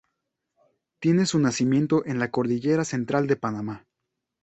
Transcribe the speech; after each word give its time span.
Tiene 0.99 1.27
su 1.27 1.37
nacimiento 1.37 2.03
en 2.07 2.17
la 2.17 2.31
Cordillera 2.31 2.83
Central 2.85 3.27
de 3.27 3.35
Panamá. 3.35 3.85